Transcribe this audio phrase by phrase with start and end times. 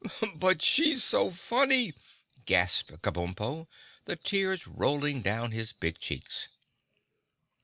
[0.33, 1.93] "But she's so funny!"
[2.47, 3.67] gasped Kabumpo,
[4.05, 6.47] the tears rolling down his big cheeks.